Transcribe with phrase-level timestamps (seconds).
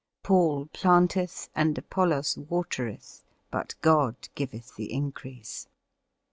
[0.23, 5.67] "Paul planteth and Apollos watereth, but God giveth the increase."